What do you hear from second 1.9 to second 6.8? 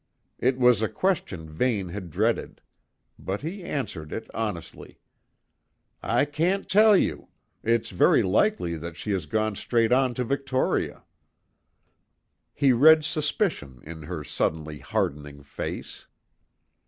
dreaded; but he answered it honestly: "I can't